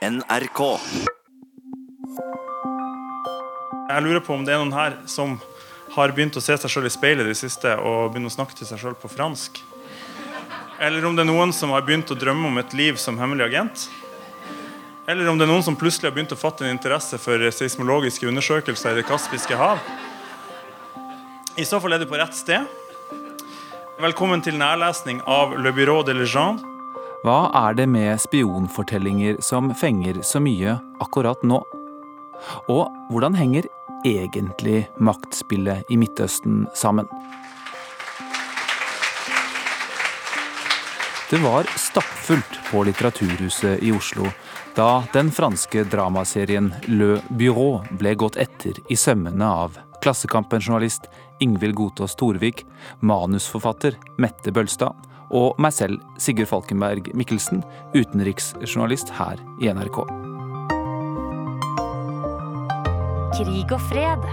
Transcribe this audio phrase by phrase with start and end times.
[0.00, 0.60] NRK.
[3.90, 5.34] Jeg lurer på om det er noen her som
[5.92, 8.56] har begynt å se seg sjøl i speilet i det siste og begynner å snakke
[8.56, 9.60] til seg sjøl på fransk.
[10.80, 13.50] Eller om det er noen som har begynt å drømme om et liv som hemmelig
[13.50, 13.84] agent.
[15.04, 18.30] Eller om det er noen som plutselig har begynt å fatte en interesse for seismologiske
[18.30, 19.84] undersøkelser i Det kaspiske hav.
[21.60, 22.64] I så fall er du på rett sted.
[24.00, 26.69] Velkommen til nærlesning av Le Bureau de Legende.
[27.20, 31.58] Hva er det med spionfortellinger som fenger så mye akkurat nå?
[32.72, 33.66] Og hvordan henger
[34.08, 37.10] egentlig maktspillet i Midtøsten sammen?
[41.28, 44.32] Det var stappfullt på Litteraturhuset i Oslo
[44.74, 51.10] da den franske dramaserien Le Bureau ble gått etter i sømmene av Klassekampen-journalist
[51.44, 52.64] Ingvild Gotaas Torvik,
[53.04, 57.62] manusforfatter Mette Bølstad og meg selv, Sigurd Falkenberg Mikkelsen,
[57.94, 60.02] utenriksjournalist her i NRK.
[63.38, 64.26] Krig og fred.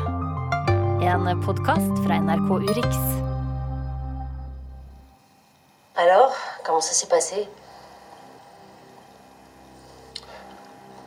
[1.08, 2.97] En podkast fra NRK Urix.
[5.95, 7.47] Alors, comment ça s'est passé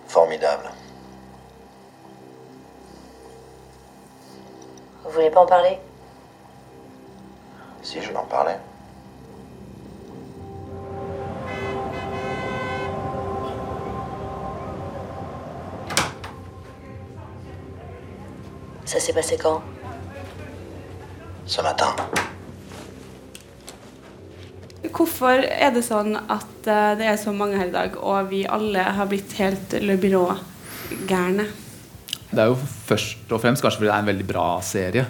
[0.06, 0.70] Formidable.
[5.04, 5.78] Vous voulez pas en parler
[7.82, 8.58] Si je l'en parlais.
[18.90, 19.62] Ça s'est passé quand
[21.46, 21.94] Ce matin.
[24.90, 28.40] Hvorfor er det sånn at eh, det er så mange her i dag, og vi
[28.50, 31.46] alle har blitt helt Le Byrå-gærne?
[32.32, 35.06] Det er jo først og fremst kanskje fordi det er en veldig bra serie.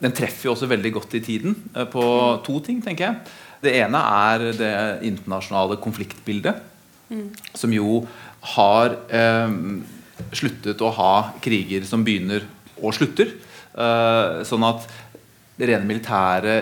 [0.00, 2.06] Den treffer jo også veldig godt i tiden eh, på
[2.48, 3.36] to ting, tenker jeg.
[3.68, 4.72] Det ene er det
[5.10, 6.64] internasjonale konfliktbildet,
[7.60, 8.00] som jo
[8.56, 9.54] har eh,
[10.32, 12.48] sluttet å ha kriger som begynner
[12.82, 13.32] og slutter.
[13.72, 14.86] Eh, sånn at
[15.56, 16.56] det rene militære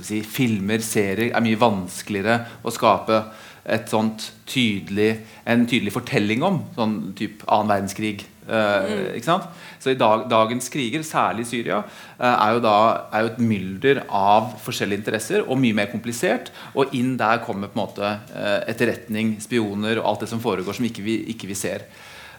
[0.00, 3.24] si, filmer, serier, er mye vanskeligere å skape
[3.62, 5.14] et sånt tydelig,
[5.46, 6.62] en tydelig fortelling om.
[6.76, 8.24] Sånn type annen verdenskrig.
[8.42, 9.44] Eh, ikke sant?
[9.82, 12.74] Så i dag, dagens kriger, særlig i Syria, uh, er, jo da,
[13.14, 16.52] er jo et mylder av forskjellige interesser og mye mer komplisert.
[16.78, 20.78] Og inn der kommer på en måte uh, etterretning, spioner og alt det som foregår
[20.78, 21.86] som ikke vi ikke vi ser.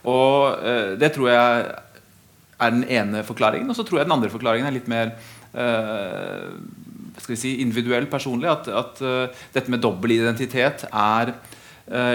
[0.07, 0.59] Og
[0.99, 1.67] det tror jeg
[2.59, 3.69] er den ene forklaringen.
[3.69, 5.15] Og så tror jeg den andre forklaringen er litt mer
[5.55, 6.53] uh,
[7.17, 8.49] skal vi si, individuell, personlig.
[8.51, 11.33] At, at uh, dette med dobbel identitet er,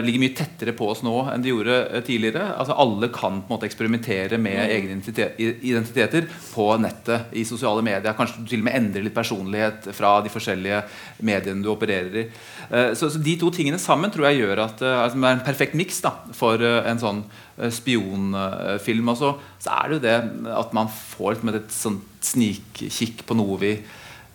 [0.03, 2.49] ligger mye tettere på oss nå enn de gjorde eh, tidligere.
[2.59, 8.17] Altså Alle kan på en måte eksperimentere med egne identiteter på nettet, i sosiale medier.
[8.19, 10.83] Kanskje til og med endrer litt personlighet fra de forskjellige
[11.27, 12.27] mediene du opererer i.
[12.71, 15.39] Eh, så, så De to tingene sammen tror jeg gjør at eh, altså, det er
[15.39, 16.03] en perfekt miks
[16.37, 17.23] for eh, en sånn
[17.59, 19.15] eh, spionfilm.
[19.15, 23.39] Og så, så er det jo det at man får liksom et sånt snikkikk på
[23.39, 23.73] noe vi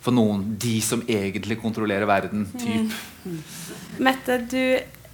[0.04, 2.44] for noen de som egentlig kontrollerer verden.
[2.60, 2.92] Typ.
[4.04, 4.60] Mette, du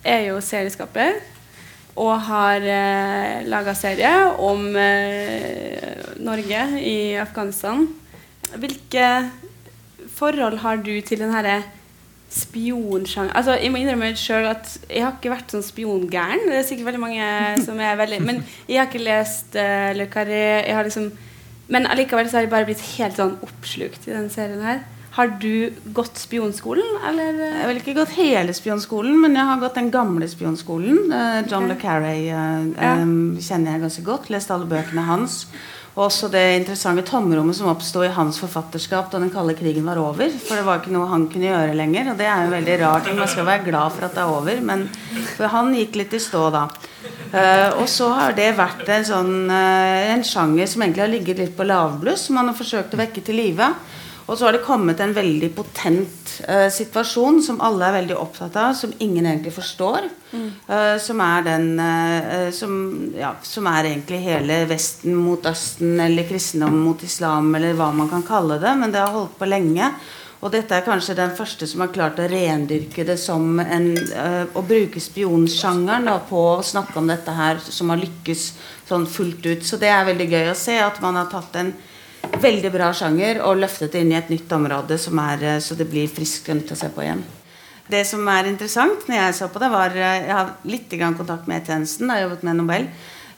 [0.05, 1.19] er jo serieskaper
[2.01, 7.85] og har eh, laga serie om eh, Norge i Afghanistan.
[8.57, 9.09] Hvilke
[10.17, 11.61] forhold har du til den herre
[12.31, 16.47] spionsjangeren Altså, jeg må innrømme sjøl at jeg har ikke vært sånn spiongæren.
[16.47, 17.27] Det er sikkert veldig mange
[17.67, 18.39] som er veldig Men
[18.69, 20.63] jeg har ikke lest uh, Le Carré.
[20.63, 21.11] Jeg har liksom
[21.71, 24.85] Men allikevel så har jeg bare blitt helt sånn oppslukt i den serien her.
[25.11, 27.35] Har du gått spionskolen, eller?
[27.43, 31.11] Jeg har ikke gått hele spionskolen, men jeg har gått den gamle spionskolen.
[31.11, 31.75] Eh, John okay.
[31.75, 32.95] le Carrey eh, Ja.
[33.03, 34.31] um, kjenner jeg ganske godt.
[34.31, 35.43] Lest alle bøkene hans.
[35.97, 39.99] Og også det interessante tomrommet som oppsto i hans forfatterskap da den kalde krigen var
[39.99, 40.31] over.
[40.31, 42.13] For det var ikke noe han kunne gjøre lenger.
[42.13, 43.11] Og det er jo veldig rart.
[43.19, 44.87] Man skal være glad for at det er over, men
[45.35, 46.69] for han gikk litt i stå da.
[47.35, 51.43] Uh, og så har det vært en sånn uh, en sjanger som egentlig har ligget
[51.43, 53.73] litt på lavbluss, som han har forsøkt å vekke til live.
[54.31, 58.55] Og så har det kommet en veldig potent eh, situasjon som alle er veldig opptatt
[58.63, 60.07] av, som ingen egentlig forstår.
[60.71, 62.77] Eh, som er den eh, som,
[63.19, 68.11] ja, som er egentlig hele Vesten mot Østen, eller kristendom mot islam, eller hva man
[68.13, 68.77] kan kalle det.
[68.79, 69.91] Men det har holdt på lenge.
[70.41, 74.47] Og dette er kanskje den første som har klart å rendyrke det som en eh,
[74.47, 78.47] Å bruke spionsjangeren da, på å snakke om dette her, som har lykkes
[78.89, 79.67] sånn fullt ut.
[79.67, 81.75] Så det er veldig gøy å se at man har tatt en
[82.41, 85.77] veldig bra sjanger og løftet det inn i et nytt område som er, eh, så
[85.77, 87.23] det blir friskt og nytt å se på igjen.
[87.91, 91.49] Det som er interessant når jeg så på det, var eh, Jeg har litt kontakt
[91.49, 92.07] med E-tjenesten.
[92.07, 92.87] Jeg har jobbet med Nobel.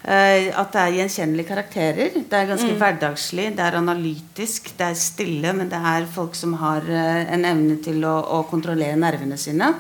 [0.05, 2.11] eh, At det er gjenkjennelige karakterer.
[2.29, 6.55] Det er ganske hverdagslig, det er analytisk, det er stille, men det er folk som
[6.55, 9.75] har en evne til å, å kontrollere nervene sine.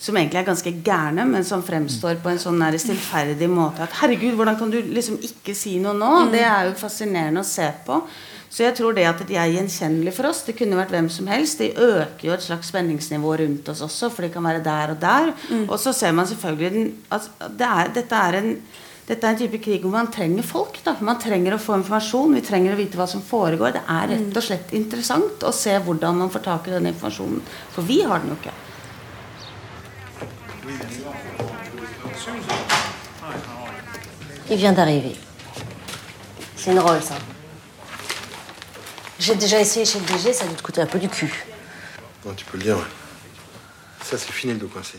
[0.00, 4.32] som egentlig er ganske gærne, men som fremstår på en sånn stillferdig måte at herregud,
[4.34, 6.30] hvordan kan du liksom ikke si noe nå?
[6.32, 8.00] Det er jo fascinerende å se på.
[8.50, 11.28] Så jeg tror det at de er gjenkjennelige for oss, det kunne vært hvem som
[11.30, 11.60] helst.
[11.62, 14.98] De øker jo et slags spenningsnivå rundt oss også, for de kan være der og
[15.00, 15.30] der.
[15.68, 17.28] Og så ser man selvfølgelig den, at
[17.60, 18.50] det er, dette, er en,
[19.06, 20.80] dette er en type krig hvor man trenger folk.
[20.82, 20.96] Da.
[20.98, 23.78] Man trenger å få informasjon, vi trenger å vite hva som foregår.
[23.78, 27.46] Det er rett og slett interessant å se hvordan man får tak i den informasjonen.
[27.70, 28.58] For vi har den jo ikke.
[34.50, 35.14] Il vient d'arriver.
[36.56, 37.39] C'est une rôle, Hein.
[39.20, 41.30] J'ai déjà essayé chez le DG, ça a dû te coûter un peu du cul.
[42.24, 42.90] Non, tu peux le dire, ouais.
[44.02, 44.98] Ça, c'est fini le dos coincé.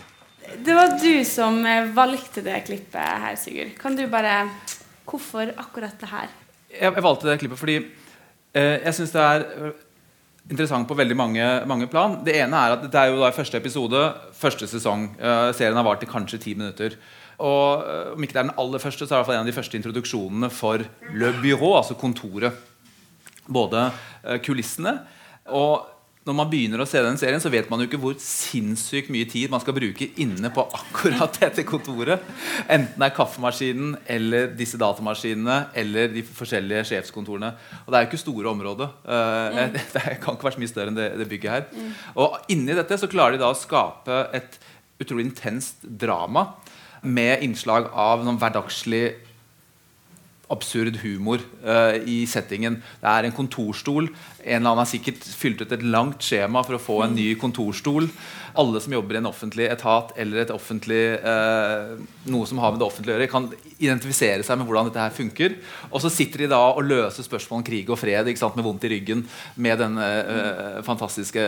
[0.64, 3.74] Det var du som eh, valgte det klippet her, Sigurd.
[3.80, 4.46] Kan du bare
[5.10, 6.30] Hvorfor akkurat det her?
[6.70, 9.82] Jeg, jeg valgte det klippet fordi eh, jeg syns det er eh,
[10.52, 12.20] interessant på veldig mange, mange, plan.
[12.24, 14.04] Det ene er at det er jo da første episode,
[14.38, 15.16] første sesong.
[15.18, 17.00] Eh, serien har vart i kanskje ti minutter.
[17.42, 19.40] Og eh, om ikke det er den aller første, så er det i hvert fall
[19.40, 22.68] en av de første introduksjonene for Le Bureau, altså kontoret.
[23.48, 23.88] Både
[24.24, 25.00] eh, kulissene
[25.52, 25.88] og
[26.22, 29.26] når man begynner å se den serien, så vet man jo ikke hvor sinnssykt mye
[29.30, 32.22] tid man skal bruke inne på akkurat dette kontoret.
[32.70, 37.50] Enten det er kaffemaskinen eller disse datamaskinene eller de forskjellige sjefskontorene.
[37.88, 38.94] Og det er jo ikke store områder.
[39.02, 39.80] Uh, mm.
[39.96, 41.66] Det kan ikke være så mye større enn det, det bygget her.
[41.74, 41.90] Mm.
[42.22, 44.62] Og inni dette så klarer de da å skape et
[45.02, 46.52] utrolig intenst drama
[47.02, 49.08] med innslag av noen hverdagslig
[50.52, 52.80] absurd humor uh, i settingen.
[53.02, 54.12] Det er en kontorstol.
[54.42, 57.34] En eller annen har sikkert fylt ut et langt skjema for å få en ny
[57.40, 58.10] kontorstol.
[58.60, 61.96] Alle som jobber i en offentlig etat eller et offentlig, uh,
[62.32, 63.48] noe som har med det offentlige å gjøre, kan
[63.82, 65.56] identifisere seg med hvordan dette her funker.
[65.90, 68.86] Og så sitter de da og løser spørsmål om krig og fred sant, med vondt
[68.88, 69.24] i ryggen
[69.62, 71.48] med den uh, fantastiske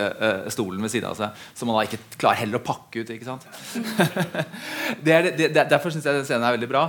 [0.54, 3.12] stolen ved siden av seg, som man da ikke klarer heller å pakke ut.
[5.04, 6.88] det er, det, det, derfor syns jeg den scenen er veldig bra.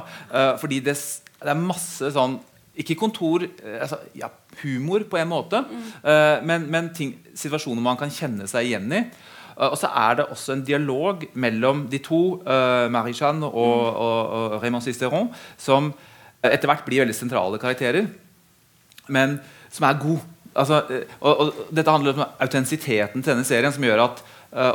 [0.61, 0.95] fordi det
[1.45, 2.39] det er masse sånn
[2.81, 4.31] Ikke kontor eh, altså, ja,
[4.63, 5.87] Humor på en måte, mm.
[6.05, 9.01] uh, men, men ting, situasjoner man kan kjenne seg igjen i.
[9.57, 13.99] Uh, og så er det også en dialog mellom de to, uh, Marie-Jeanne og, mm.
[14.05, 15.27] og, og, Raymond Cisteron,
[15.59, 15.91] som
[16.39, 18.07] etter hvert blir veldig sentrale karakterer,
[19.11, 19.37] men
[19.75, 20.23] som er god.
[20.55, 20.79] Altså,
[21.19, 24.23] og, og, dette handler om autentisiteten til denne serien, som gjør at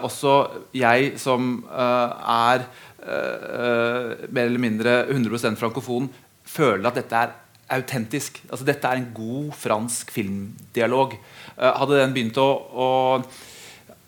[0.04, 0.34] også
[0.76, 2.66] jeg, som er
[3.00, 6.10] mer eller mindre 100% frankofon,
[6.50, 7.36] føler at dette er
[7.70, 8.40] autentisk.
[8.48, 11.16] Altså, dette er en god fransk filmdialog.
[11.56, 12.88] Uh, hadde den begynt å, å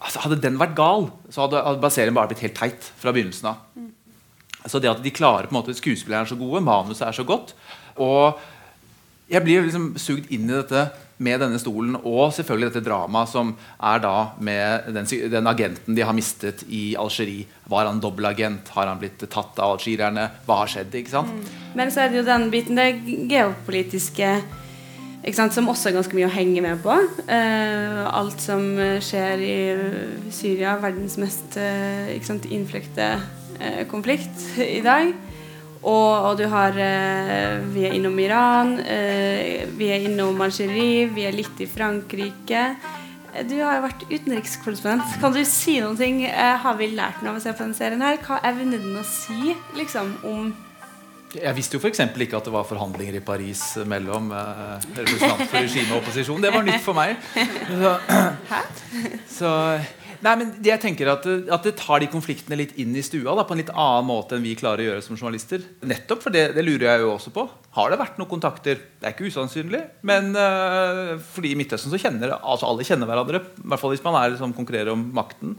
[0.03, 3.53] altså, Hadde den vært gal, så hadde, hadde serien bare blitt helt teit fra begynnelsen
[3.53, 3.63] av.
[3.79, 3.93] Mm.
[4.67, 7.27] Så det at de klarer på en måte Skuespillerne er så gode, manuset er så
[7.27, 7.55] godt.
[8.03, 8.39] Og
[9.33, 10.87] jeg blir liksom sugd inn i dette
[11.23, 16.07] med denne stolen, og selvfølgelig dette dramaet som er da med den, den, agenten de
[16.07, 17.47] har mistet i Algerie.
[17.71, 18.73] Var han dobbeltagent?
[18.77, 20.29] Har han blitt tatt av algerierne?
[20.47, 20.95] Hva har skjedd?
[20.99, 21.33] ikke sant?
[21.33, 21.71] Mm.
[21.79, 22.91] Men så er det jo den biten, det
[23.31, 24.35] geopolitiske
[25.55, 26.97] som også er ganske mye å henge med på.
[27.29, 29.59] Uh, alt som skjer i
[30.35, 32.11] Syria, verdens mest uh,
[32.51, 33.07] innfløkte
[33.63, 35.13] uh, konflikt i dag.
[35.83, 41.27] Og, og, du har eh, Vi er innom Iran, eh, vi er innom Algerie, vi
[41.27, 42.67] er litt i Frankrike.
[43.33, 45.17] Eh, du har jo vært utenrikskorrespondent.
[45.23, 46.23] Kan du si noen ting?
[46.29, 48.05] Eh, har vi lært noe av å se på denne serien?
[48.05, 48.21] her?
[48.23, 50.53] Hva evner den å si liksom, om
[51.33, 52.03] jeg visste jo f.eks.
[52.05, 56.43] ikke at det var forhandlinger i Paris mellom eh, representanter for regime og opposisjon.
[56.45, 57.17] Det var nytt for meg.
[57.73, 57.93] Så,
[59.39, 59.53] så
[60.23, 63.43] Nei, men jeg tenker at, at, det tar de konfliktene litt inn i stua da,
[63.47, 65.65] på en litt annen måte enn vi klarer å gjøre som journalister.
[65.89, 67.45] Nettopp for det, det lurer jeg jo også på.
[67.75, 68.79] Har det vært noen kontakter?
[69.01, 69.81] Det er ikke usannsynlig.
[70.07, 73.43] Men uh, fordi i Midtøsten så kjenner altså alle kjenner hverandre.
[73.43, 75.57] I hvert fall hvis man er, liksom, konkurrerer om makten.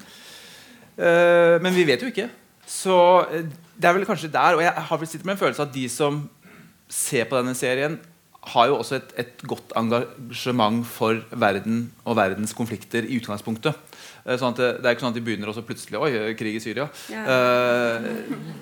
[0.95, 2.29] Uh, men vi vet jo ikke.
[2.63, 2.95] Så
[3.27, 3.37] uh,
[3.75, 4.55] det er vel kanskje der.
[4.55, 6.23] Og jeg har vel sittet med en følelse av at de som
[6.87, 7.99] ser på denne serien,
[8.51, 13.77] har jo også et, et godt engasjement for verden og verdens konflikter i utgangspunktet.
[14.23, 16.63] Eh, sånn det, det, er ikke sånn at de begynner også plutselig Oi, krig i
[16.63, 16.87] Syria.
[17.11, 17.23] Ja.
[17.27, 18.09] Uh,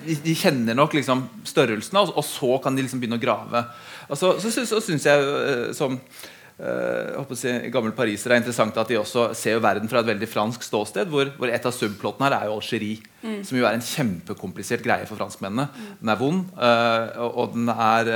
[0.02, 3.64] de, de, kjenner nok liksom størrelsen, og, og, så kan de liksom begynne å grave.
[4.08, 8.78] Og så, så, så, så syns jeg uh, som uh, si, gammel pariser er interessant
[8.82, 11.10] at de også ser verden fra et veldig fransk ståsted.
[11.12, 13.02] Hvor, hvor et av subplottene her er jo Algerie.
[13.22, 13.42] Mm.
[13.46, 15.68] Som jo er en kjempekomplisert greie for franskmennene.
[15.70, 15.92] Mm.
[16.00, 18.10] Den er vond, og, og, den er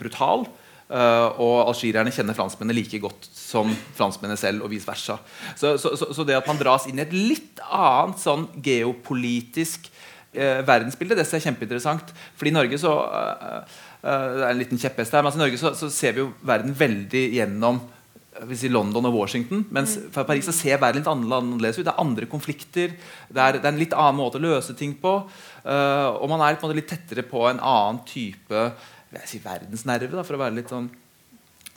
[0.00, 0.48] brutal.
[0.86, 5.16] Uh, og algerierne kjenner franskmennene like godt som franskmennene selv, og vice versa.
[5.58, 9.88] Så, så, så, så, det at man dras inn i et litt annet sånn geopolitisk
[9.90, 12.14] uh, verdensbilde, det ser kjempeinteressant.
[12.38, 15.74] Fordi i Norge så uh, Det er en liten kjepphest her, men altså, i Norge
[15.74, 17.82] så, ser vi jo verden veldig gjennom
[18.46, 19.62] hvis si London og Washington.
[19.72, 21.86] Mens fra Paris så ser verden litt annerledes ut.
[21.86, 22.92] Det er andre konflikter.
[23.32, 25.14] Det er, det er en litt annen måte å løse ting på.
[25.64, 28.68] Uh, og man er på litt tettere på en annen type
[29.24, 30.88] si, verdensnerve, da, for å være litt sånn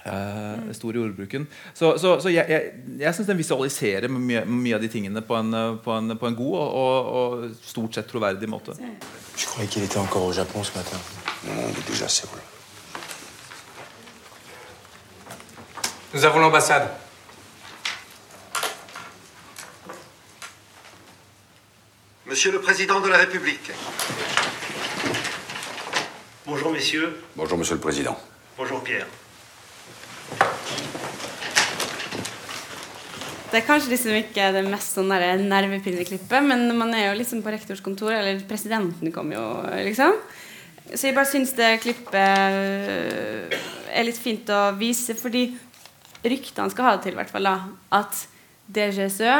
[0.05, 1.47] uh, stor i ordbruken.
[1.73, 5.37] Så, så, så jeg, jeg, jeg syns den visualiserer mye, mye, av de tingene på
[5.37, 8.77] en, på en, på en god og, og, og, stort sett troverdig måte.
[9.37, 10.97] Je croyais qu'il était encore au Japon ce matin.
[11.47, 12.39] Non, il est déjà à Séoul.
[16.13, 16.89] Nous avons l'ambassade.
[22.25, 23.71] Monsieur le Président de la République.
[26.49, 27.13] Bonjour messieurs.
[27.35, 28.17] Bonjour Monsieur le Président.
[28.57, 29.05] Bonjour Pierre.
[33.51, 37.53] Det er kanskje liksom ikke det mest sånn nervepirrende men man er jo liksom på
[37.53, 39.45] rektors kontor, eller presidenten kommer jo,
[39.85, 40.17] liksom.
[40.89, 45.51] Så jeg bare syns det klippet er litt fint å vise, fordi
[46.25, 47.57] ryktene skal ha det til, i hvert fall, da,
[48.01, 48.25] at
[48.73, 49.35] DGSØ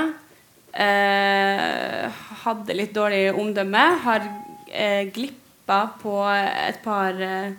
[0.86, 4.30] eh, hadde litt dårlig omdømme, har
[4.70, 5.10] eh,
[5.70, 7.54] glippa på et par eh,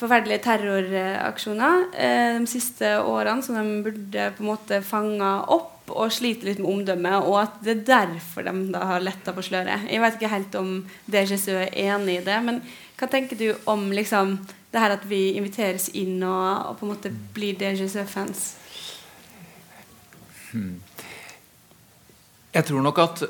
[0.00, 6.12] forferdelige terroraksjoner eh, de siste årene som de burde på en måte fanga opp og
[6.12, 9.88] sliter litt med omdømmet, og at det er derfor de da har letta på sløret.
[9.90, 12.62] Jeg vet ikke helt om DGSØ er enig i det, men
[12.96, 14.38] hva tenker du om liksom
[14.70, 18.54] det her at vi inviteres inn og, og på en måte blir DGC-fans?
[20.52, 20.78] Hmm.
[22.54, 23.24] Jeg tror nok at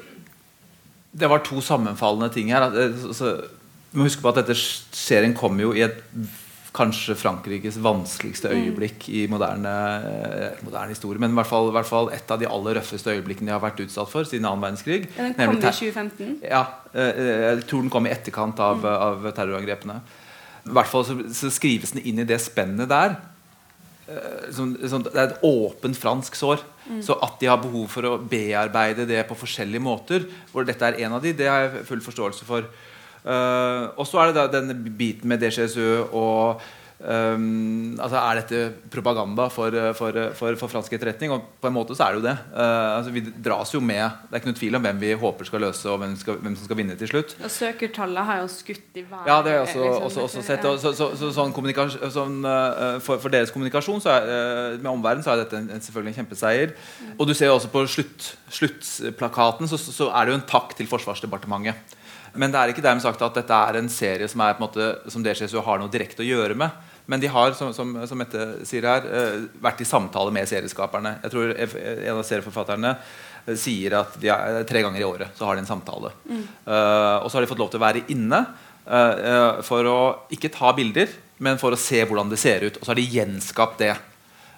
[1.12, 2.68] det var to sammenfallende ting her.
[2.68, 3.40] Altså,
[3.98, 5.98] må huske på at dette serien kom jo i et
[6.76, 8.60] kanskje Frankrikes vanskeligste mm.
[8.60, 9.72] øyeblikk i moderne,
[10.06, 11.18] eh, moderne historie.
[11.18, 13.62] Men i hvert, fall, i hvert, fall, et av de aller røffeste øyeblikkene de har
[13.62, 15.08] vært utsatt for siden annen verdenskrig.
[15.16, 16.36] Ja, den kom i 2015?
[16.46, 16.62] Ja,
[16.94, 18.92] eh, jeg tror den kom i etterkant av, mm.
[19.08, 19.98] av terrorangrepene.
[20.70, 23.18] I hvert fall så, så skrives den inn i det spennet der.
[24.10, 26.62] Eh, som, som, det er et åpent fransk sår.
[26.86, 27.02] Mm.
[27.06, 31.02] Så at de har behov for å bearbeide det på forskjellige måter, hvor dette er
[31.02, 32.70] en av de, det har jeg full forståelse for.
[33.20, 36.62] Uh, og så er det da denne biten med DGSØ og
[37.00, 38.58] Um, altså Er dette
[38.92, 41.32] propaganda for, for, for, for, fransk etterretning?
[41.32, 42.34] Og på en måte så er det jo det.
[42.52, 45.48] Uh, altså vi dras jo med Det er ikke noe tvil om hvem vi håper
[45.48, 47.32] skal løse, og hvem, skal, hvem som skal vinne til slutt.
[47.40, 49.30] Og Søkertallet har jo skutt i været.
[49.30, 50.66] Ja, det har jeg også, liksom, også, også sett.
[50.68, 55.24] Og, så, så, så, sånn sånn, uh, for, deres kommunikasjon så er, uh, med omverdenen
[55.24, 56.76] så er dette en, en, selvfølgelig en kjempeseier.
[57.00, 57.14] Mm.
[57.16, 58.28] Og du ser jo også på slutt,
[58.60, 61.96] sluttplakaten så, så er det jo en takk til Forsvarsdepartementet.
[62.38, 64.68] Men det er ikke dermed sagt at dette er en serie som, er, på en
[64.68, 66.89] måte, som DCSU har noe direkte å gjøre med.
[67.10, 71.16] Men de har som, som, som Mette sier her, uh, vært i samtale med serieskaperne.
[71.24, 75.48] Jeg tror En av serieforfatterne uh, sier at de er, tre ganger i året så
[75.48, 76.12] har de en samtale.
[76.28, 76.44] Mm.
[76.68, 78.44] Uh, og så har de fått lov til å være inne
[79.62, 79.98] for å
[80.34, 81.10] ikke ta bilder,
[81.44, 82.78] men for å se hvordan det ser ut.
[82.80, 83.90] Og så har de gjenskapt det.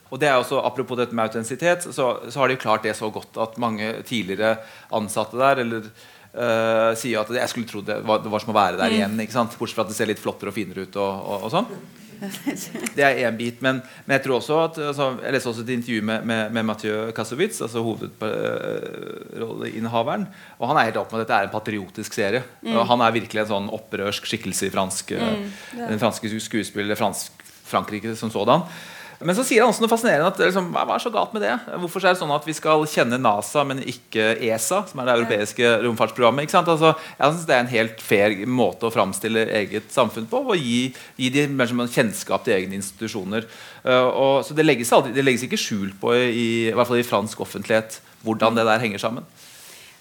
[0.09, 3.11] Og det er også, Apropos dette med autentisitet, så, så har de klart det så
[3.13, 4.59] godt at mange tidligere
[4.95, 5.95] ansatte der eller
[6.33, 8.95] Uh, sier at jeg skulle tro det det var som å være der mm.
[8.97, 9.19] igjen.
[9.21, 9.57] Ikke sant?
[9.59, 10.97] Bortsett fra at det ser litt flottere og finere ut.
[10.97, 11.67] og, og, og sånn
[12.97, 13.63] det er én bit.
[13.65, 13.75] Men,
[14.07, 16.97] men, jeg tror også at altså, Jeg leste også et intervju med, med, med Mathieu
[17.17, 20.25] Kassowitz, altså hovedrolleinnehaveren.
[20.59, 22.43] Og han er helt opp med at dette er en patriotisk serie.
[22.63, 22.73] Mm.
[22.77, 25.43] Og han er virkelig en sånn opprørsk skikkelse i fransk, mm,
[25.83, 27.31] den franske skuespiller fransk,
[27.73, 28.61] Frankrike som sådan.
[29.25, 30.31] Men så sier han også noe fascinerende.
[30.33, 31.53] At, liksom, hva er så galt med det?
[31.83, 35.17] Hvorfor er det sånn at vi skal kjenne NASA, men ikke ESA, som er det
[35.19, 36.47] europeiske romfartsprogrammet?
[36.47, 36.71] Ikke sant?
[36.73, 40.43] Altså, jeg synes Det er en helt fair måte å framstille eget samfunn på.
[40.53, 41.47] Og gi, gi de
[41.93, 43.47] kjennskap til egne institusjoner.
[43.85, 47.01] Uh, og, så det legges, aldri, det legges, ikke skjul på, i, i hvert fall
[47.01, 49.27] i fransk offentlighet, hvordan det der henger sammen.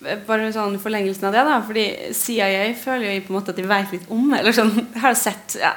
[0.02, 1.58] Bare sånn forlengelsen av det, da.
[1.66, 1.86] Fordi
[2.18, 4.74] CIA føler jo på en måte at de vet litt om eller sånn,
[5.04, 5.76] har sett ja.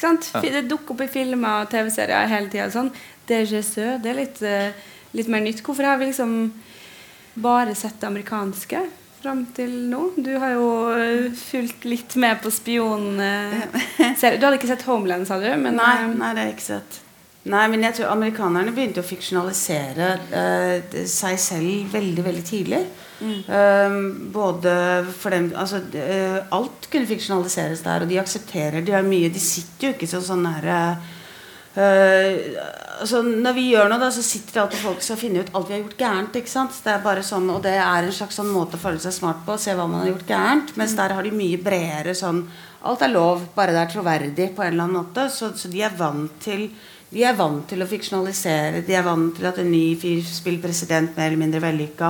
[0.00, 2.68] Det dukker opp i filmer og TV-serier hele tida.
[2.72, 2.90] Sånn.
[3.28, 5.62] DGSØ, det er litt, uh, litt, mer nytt.
[5.64, 6.34] Hvorfor har vi liksom
[7.40, 8.82] bare sett det amerikanske
[9.22, 10.10] fram til nå?
[10.20, 13.70] Du har jo uh, fulgt litt med på spionserier.
[14.04, 15.48] Uh, du hadde ikke sett Homeland, sa du?
[15.56, 17.00] Men, nei, nei, det har jeg ikke sett.
[17.50, 20.14] Nei, men jeg tror Amerikanerne begynte å fiksjonalisere
[21.10, 22.80] seg selv veldig, veldig tidlig.
[23.20, 24.32] Mm.
[24.34, 24.72] både
[25.14, 28.82] for dem altså, uh, Alt kunne fiksjonaliseres der, og de aksepterer.
[28.82, 30.78] De har mye De sitter jo ikke sånn sånn herre
[31.78, 32.58] uh,
[33.00, 35.70] altså, Når vi gjør noe, da, så sitter det alltid folk som finner ut alt
[35.70, 36.38] vi har gjort gærent.
[36.40, 36.80] ikke sant?
[36.84, 39.44] Det er bare sånn, Og det er en slags sånn måte å føle seg smart
[39.46, 39.58] på.
[39.62, 40.74] Se hva man har gjort gærent.
[40.80, 41.00] Mens mm.
[41.02, 42.44] der har de mye bredere sånn
[42.84, 45.30] Alt er lov, bare det er troverdig på en eller annen måte.
[45.32, 46.68] Så, så de er vant til
[47.14, 48.80] de er vant til å fiksjonalisere.
[48.82, 52.08] De er vant til at en ny fyr spiller president mer eller mindre vellykka.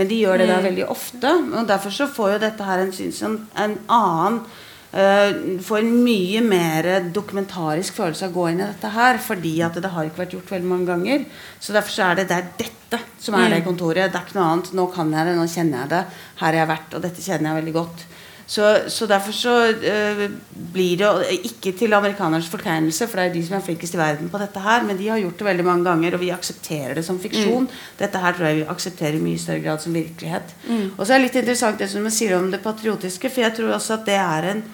[0.00, 0.66] Men de gjør det der mm.
[0.70, 1.36] veldig ofte.
[1.60, 4.42] Og derfor så får jo dette her en, en, en annen
[4.90, 9.20] Uh, får en mye mer dokumentarisk følelse av å gå inn i dette her.
[9.22, 11.28] Fordi at det har ikke vært gjort veldig mange ganger.
[11.62, 13.68] Så derfor så er det, det er dette som er det Mm.
[13.68, 14.10] kontoret.
[14.10, 14.72] Det er ikke noe annet.
[14.74, 16.02] Nå kan jeg det, nå kjenner jeg det.
[16.40, 18.04] Her har jeg vært, og dette kjenner jeg veldig godt.
[18.50, 20.24] Så, så derfor så øh,
[20.72, 24.30] blir det Ikke til amerikanernes fortegnelse, for det er de som er flinkest i verden
[24.32, 27.04] på dette her, men de har gjort det veldig mange ganger, og vi aksepterer det
[27.06, 27.68] som fiksjon.
[27.68, 27.84] Mm.
[28.00, 30.54] Dette her tror jeg vi aksepterer i mye større grad som virkelighet.
[30.66, 30.88] Mm.
[30.96, 33.54] Og så er det litt interessant det som du sier om det patriotiske, for jeg
[33.60, 34.64] tror også at det er en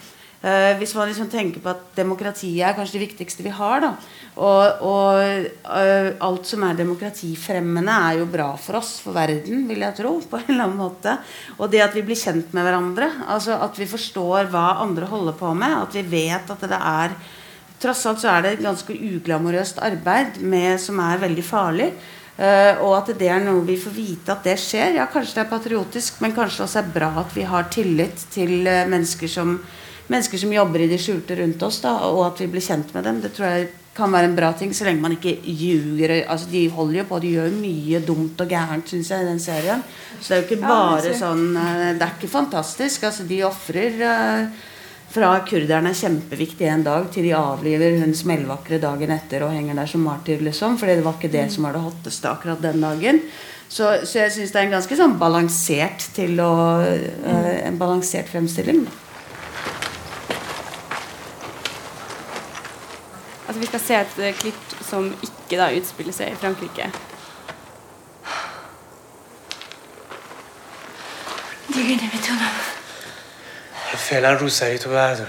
[0.42, 3.94] øh, Hvis man liksom tenker på at demokratiet er kanskje det viktigste vi har, da,
[4.36, 9.80] og, og uh, alt som er demokratifremmende, er jo bra for oss, for verden, vil
[9.80, 10.18] jeg tro.
[10.20, 11.14] på en eller annen måte.
[11.56, 15.38] Og det at vi blir kjent med hverandre, altså at vi forstår hva andre holder
[15.40, 17.18] på med, at vi vet at det er
[17.76, 21.90] Tross alt så er det et ganske uglamorøst arbeid med, som er veldig farlig.
[22.38, 24.94] Uh, og at det er noe vi får vite at det skjer.
[24.96, 28.64] Ja, kanskje det er patriotisk, men kanskje også er bra at vi har tillit til
[28.64, 29.58] mennesker som
[30.12, 33.06] mennesker som jobber i det skjulte rundt oss, da, og at vi blir kjent med
[33.08, 33.20] dem.
[33.24, 36.12] Det tror jeg kan være en bra ting, så lenge man ikke ljuger.
[36.28, 39.42] Altså, de holder jo på, de gjør mye dumt og gærent, syns jeg, i den
[39.42, 39.84] serien.
[40.20, 43.06] Så det er jo ikke bare ja, sånn eh, Det er ikke fantastisk.
[43.08, 44.64] Altså, de ofrer uh,
[45.12, 49.80] fra kurderne er kjempeviktig en dag, til de avliver hun smellvakre dagen etter og henger
[49.80, 50.76] der som martyr, liksom.
[50.80, 53.22] For det var ikke det som var det hotteste akkurat den dagen.
[53.66, 56.52] Så, så jeg syns det er en ganske sånn balansert til å
[56.84, 58.84] uh, En balansert fremstilling.
[63.47, 66.91] Altså, vi skal se et eh, klipp som ikke da utspiller seg i Frankrike.
[71.73, 72.51] دیگه نمیتونم
[73.97, 75.27] فعلا روسری تو بردار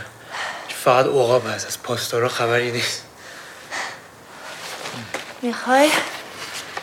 [0.68, 3.02] فقط عقاب هست از پاسدارا خبری نیست
[5.42, 5.90] میخوای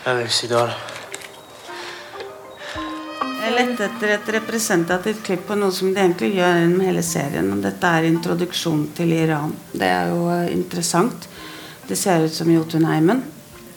[0.08, 0.93] نمیرسی دارم Jeg
[3.57, 7.53] lette etter et representativt klipp på noe som de egentlig gjør gjennom hele serien.
[7.55, 9.55] Og dette er introduksjon til Iran.
[9.73, 11.29] Det er jo eh, interessant.
[11.89, 13.23] Det ser ut som Jotunheimen.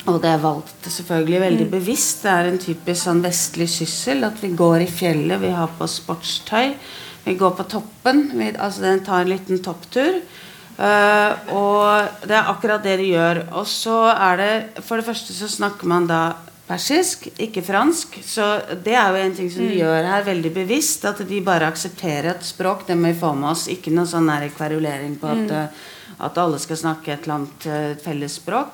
[0.07, 1.71] Og det er valgt selvfølgelig veldig Mm.
[1.71, 2.23] bevisst.
[2.23, 4.23] Det er en typisk sånn vestlig syssel.
[4.23, 6.75] At vi går i fjellet, vi har på sportstøy.
[7.25, 8.31] Vi går på toppen.
[8.33, 10.21] Vi, altså den tar en liten topptur.
[10.77, 13.41] Uh, og det er akkurat det de gjør.
[13.57, 16.35] Og så er det For det første så snakker man da
[16.67, 18.17] persisk, ikke fransk.
[18.27, 18.45] Så
[18.83, 19.79] det er jo en ting som de Mm.
[19.79, 21.05] gjør her veldig bevisst.
[21.05, 22.85] At de bare aksepterer et språk.
[22.87, 23.67] Det må vi få med oss.
[23.67, 24.27] Ikke noe sånn
[24.57, 25.51] kverulering på at, Mm.
[25.51, 25.67] eh,
[26.19, 28.73] at alle skal snakke et eller annet felles fellesspråk.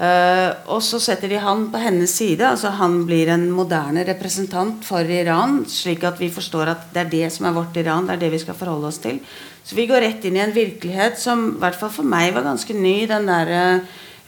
[0.00, 2.40] Uh, og så setter de han på hennes side.
[2.40, 7.10] altså Han blir en moderne representant for Iran, slik at vi forstår at det er
[7.10, 8.06] det som er vårt Iran.
[8.06, 9.20] Det er det vi skal forholde oss til.
[9.62, 12.46] Så vi går rett inn i en virkelighet som i hvert fall for meg var
[12.48, 13.06] ganske ny.
[13.10, 13.80] Den der eh,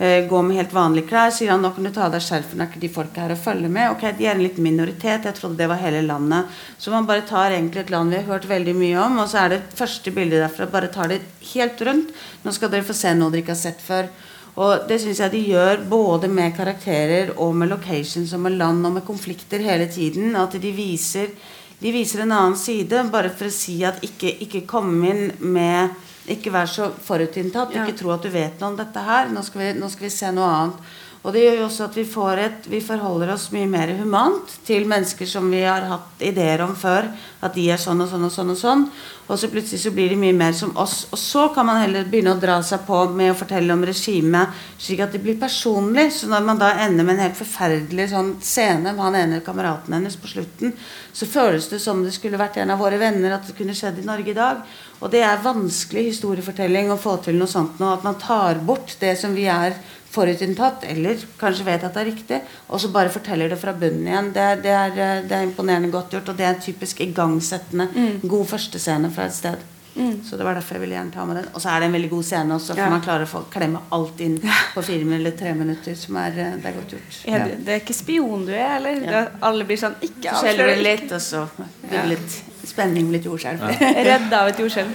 [0.03, 1.31] Gå med helt vanlige klær.
[1.31, 3.39] Sier han nå kan du ta av deg skjerfen, er ikke de folka her å
[3.39, 3.93] følge med?
[3.93, 5.29] Ok, de er en liten minoritet.
[5.29, 6.51] Jeg trodde det var hele landet.
[6.75, 9.45] Så man bare tar egentlig et land vi har hørt veldig mye om, og så
[9.45, 10.67] er det første bildet derfra.
[10.73, 11.21] Bare tar det
[11.53, 12.11] helt rundt.
[12.43, 14.11] Nå skal dere få se noe dere ikke har sett før.
[14.59, 18.85] Og det syns jeg de gjør både med karakterer og med locations og med land
[18.85, 20.35] og med konflikter hele tiden.
[20.37, 21.31] At de viser,
[21.79, 25.95] de viser en annen side, bare for å si at ikke, ikke kom inn med
[26.31, 27.75] Ikke vær så forutinntatt.
[27.75, 27.83] Ja.
[27.83, 29.31] Ikke tro at du vet noe om dette her.
[29.33, 30.93] Nå skal vi, nå skal vi se noe annet.
[31.23, 32.03] Og det gjør jo også at vi,
[32.43, 36.73] et, vi forholder oss mye mer humant til mennesker som vi har hatt ideer om
[36.75, 37.07] før.
[37.39, 38.51] At de er sånn og sånn og sånn.
[38.51, 38.83] Og sånn
[39.31, 41.07] Og så plutselig så blir de mye mer som oss.
[41.15, 44.51] Og så kan man heller begynne å dra seg på med å fortelle om regimet,
[44.83, 46.09] slik at det blir personlig.
[46.17, 49.95] Så når man da ender med en helt forferdelig sånn scene med han ene kameraten
[49.95, 50.75] hennes på slutten,
[51.15, 54.03] så føles det som det skulle vært en av våre venner, at det kunne skjedd
[54.03, 54.67] i Norge i dag.
[54.99, 57.95] Og det er vanskelig historiefortelling å få til noe sånt nå.
[57.95, 59.79] At man tar bort det som vi er
[60.13, 64.07] forutinntatt, eller kanskje vet at det er riktig, og så bare forteller det fra bunnen
[64.09, 64.33] igjen.
[64.35, 67.89] Det det er, eh, det er imponerende godt gjort, og det er typisk igangsettende,
[68.23, 69.69] god førstescene fra et sted.
[69.95, 70.25] Mm.
[70.25, 71.49] Så det var derfor jeg ville gjerne ta med den.
[71.53, 72.89] Og så er det en veldig god scene også, for Ja.
[72.91, 74.39] man klarer å få klemme alt inn
[74.75, 77.19] på fire eller tre minutter, som er, eh, det er godt gjort.
[77.27, 79.03] Er det, det er ikke spion du er, eller?
[79.13, 79.27] Ja.
[79.43, 83.61] Alle blir sånn Ikke avslør litt, og så blir det litt spenning, litt jordskjelv.
[84.09, 84.89] Redd av et jordskjelv.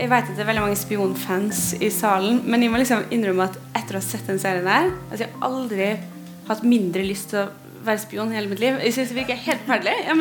[0.00, 3.48] Jeg vet at det er veldig mange spionfans i salen, men jeg må liksom innrømme
[3.50, 5.88] at etter å ha sett den serien der altså Jeg har aldri
[6.48, 7.50] hatt mindre lyst til å
[7.84, 8.78] være spion i hele mitt liv.
[8.84, 9.98] Jeg synes det virker helt forferdelig.
[10.08, 10.16] Ja,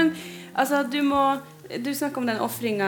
[0.63, 1.21] altså, du må
[1.69, 2.87] Du snakker om den ofringa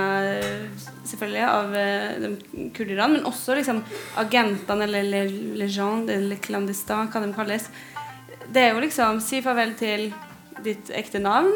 [1.06, 2.30] selvfølgelig av eh, de
[2.74, 3.84] kurderne, men også liksom
[4.18, 7.68] agentene eller le- legende eller clandestin, hva de kalles.
[8.50, 10.08] Det er jo liksom si farvel til
[10.66, 11.54] ditt ekte navn,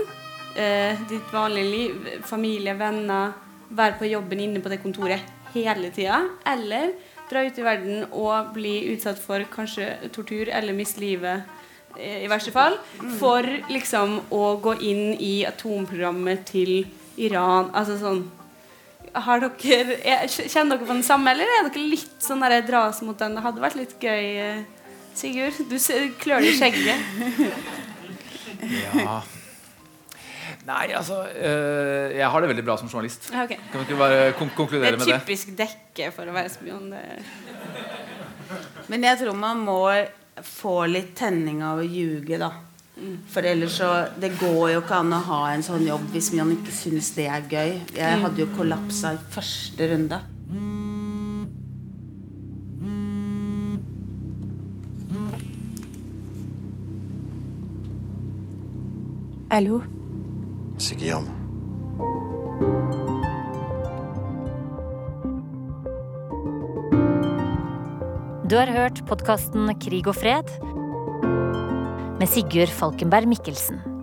[0.55, 3.33] eh, ditt vanlige liv, familie, venner,
[3.69, 5.23] være på jobben inne på det kontoret
[5.55, 6.93] hele tida, eller
[7.29, 11.45] dra ut i verden og bli utsatt for kanskje tortur eller miste livet
[11.97, 12.77] eh, i verste fall,
[13.19, 16.85] for liksom å gå inn i atomprogrammet til
[17.17, 17.71] Iran.
[17.73, 18.25] Altså sånn
[19.15, 22.99] har dere, er, Kjenner dere på den samme, eller er dere litt sånn der dras
[23.05, 23.37] mot den?
[23.37, 24.63] Det hadde vært litt gøy, eh,
[25.15, 25.55] Sigurd.
[25.71, 25.77] Du
[26.19, 26.99] klør i skjegget.
[28.65, 29.19] Ja.
[30.65, 33.29] Nei, altså øh, Jeg har det veldig bra som journalist.
[33.29, 33.57] Okay.
[33.71, 35.19] Kan vi ikke bare kon Det Det er med det?
[35.21, 36.91] typisk dekke for å være spion.
[36.91, 37.01] Det.
[38.87, 39.81] Men jeg tror man må
[40.41, 42.51] få litt tenning av å ljuge, da.
[43.27, 46.53] For ellers så Det går jo ikke an å ha en sånn jobb hvis man
[46.55, 47.73] ikke syns det er gøy.
[47.95, 50.21] Jeg hadde jo kollapsa i første runde.
[60.85, 61.29] Allô C'est Guillaume.
[68.45, 70.51] Du har hørt podkasten Krig og fred
[72.19, 73.94] med Sigurd Falkenberg Mikkelsen.